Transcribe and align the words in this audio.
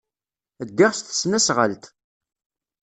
Ddiɣ 0.67 0.91
s 0.93 0.99
tesnasɣalt. 1.01 1.83